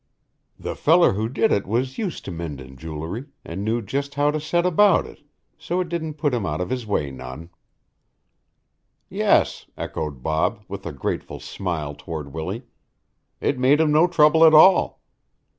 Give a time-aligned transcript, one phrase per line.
[0.57, 4.39] "The feller who did it was used to mendin' jewelry an' knew just how to
[4.39, 5.21] set about it,
[5.59, 7.51] so it didn't put him out of his way none."
[9.09, 12.63] "Yes," echoed Bob, with a grateful smile toward Willie.
[13.39, 15.03] "It made him no trouble at all."